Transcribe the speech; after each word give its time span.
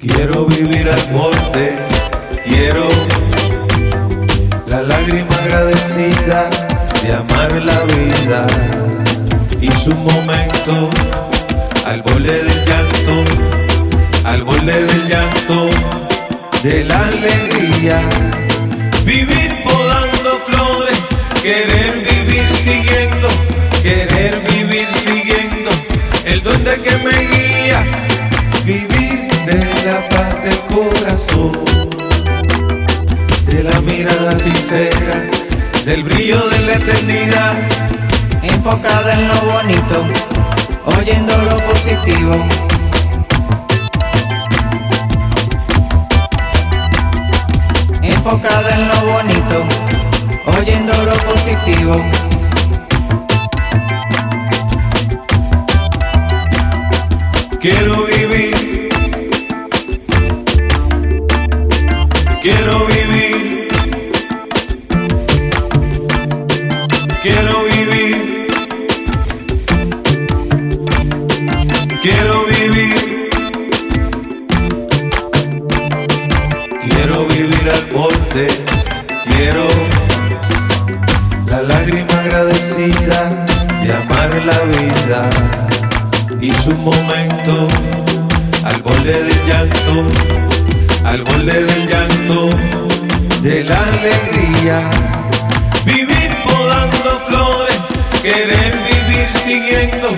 Quiero 0.00 0.46
vivir 0.46 0.88
al 0.88 1.12
borde, 1.12 1.76
quiero 2.44 2.86
la 4.68 4.80
lágrima 4.82 5.34
agradecida 5.42 6.48
de 7.02 7.14
amar 7.14 7.50
la 7.64 7.82
vida 7.82 8.46
y 9.60 9.68
su 9.72 9.92
momento 9.96 10.88
al 11.84 12.00
borde 12.02 12.44
del 12.44 12.64
llanto, 12.64 13.24
al 14.22 14.44
borde 14.44 14.84
del 14.84 15.08
llanto 15.08 15.68
de 16.62 16.84
la 16.84 17.06
alegría. 17.08 18.00
Vivir 19.04 19.52
podando 19.64 20.38
flores, 20.46 20.98
querer 21.42 22.06
vivir 22.08 22.48
siguiendo, 22.54 23.28
querer 23.82 24.40
vivir 24.48 24.86
siguiendo 24.94 25.70
el 26.24 26.40
duende 26.40 26.80
que 26.82 26.96
me 26.98 27.17
la 33.72 33.80
mirada 33.80 34.32
sincera, 34.38 35.22
del 35.84 36.02
brillo 36.02 36.40
de 36.48 36.58
la 36.60 36.72
eternidad. 36.72 37.54
enfocada 38.42 39.14
en 39.14 39.28
lo 39.28 39.40
bonito, 39.52 40.06
oyendo 40.84 41.36
lo 41.38 41.58
positivo. 41.70 42.36
Enfocada 48.02 48.74
en 48.74 48.88
lo 48.88 49.12
bonito, 49.12 49.56
oyendo 50.58 50.92
lo 51.04 51.14
positivo. 51.30 52.00
Quiero 57.60 58.04
vivir, 58.04 58.88
quiero 62.40 62.86
vivir, 62.86 62.97
quiero 79.38 79.66
la 81.46 81.62
lágrima 81.62 82.14
agradecida 82.24 83.20
de 83.82 83.92
amar 83.94 84.30
la 84.50 84.58
vida 84.76 85.22
y 86.40 86.50
su 86.52 86.72
momento 86.72 87.68
al 88.64 88.82
borde 88.82 89.22
del 89.28 89.40
llanto, 89.46 89.94
al 91.04 91.22
borde 91.22 91.64
del 91.70 91.88
llanto 91.88 92.50
de 93.42 93.62
la 93.62 93.78
alegría. 93.92 94.90
Vivir 95.84 96.30
podando 96.44 97.10
flores, 97.28 97.78
querer 98.22 98.72
vivir 98.90 99.28
siguiendo, 99.46 100.08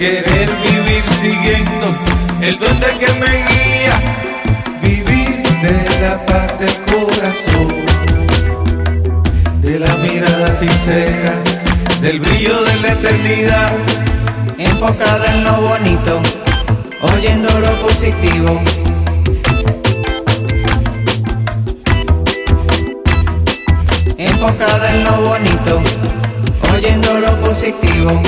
querer 0.00 0.50
vivir 0.66 1.04
siguiendo 1.22 1.86
el 2.40 2.58
duende 2.58 2.88
que 2.98 3.12
me 3.22 3.32
guía. 3.48 3.96
Vivir 4.82 5.42
de 5.62 6.00
la 6.00 6.26
paz 6.26 6.53
del 12.00 12.20
brillo 12.20 12.62
de 12.62 12.76
la 12.76 12.88
eternidad. 12.92 13.72
Enfocada 14.56 15.30
en 15.30 15.44
lo 15.44 15.60
bonito, 15.60 16.22
oyendo 17.02 17.50
lo 17.60 17.86
positivo. 17.86 18.60
Enfocada 24.16 24.90
en 24.90 25.04
lo 25.04 25.20
bonito, 25.20 25.82
oyendo 26.74 27.20
lo 27.20 27.36
positivo. 27.40 28.22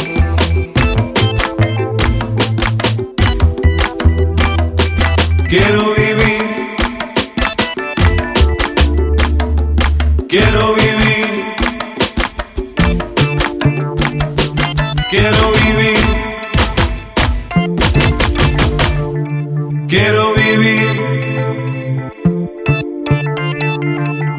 Quiero 19.88 20.34
vivir, 20.34 21.00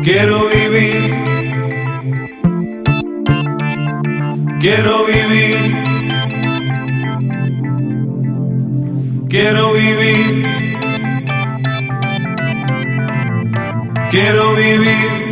quiero 0.04 0.48
vivir, 0.50 1.14
quiero 4.60 5.06
vivir, 5.06 5.58
quiero 9.30 9.74
vivir. 9.74 10.48
Quiero 14.10 14.56
vivir 14.56 15.27